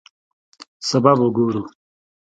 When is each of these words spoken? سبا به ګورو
سبا 0.89 1.11
به 1.19 1.27
ګورو 1.35 1.63